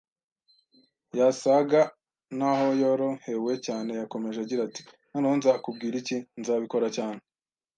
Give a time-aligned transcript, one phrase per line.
[1.19, 1.81] yasaga
[2.39, 3.91] naho yorohewe cyane.
[4.01, 4.81] Yakomeje agira ati:
[5.11, 7.21] “Noneho, nzakubwira iki.” “Nzabikora cyane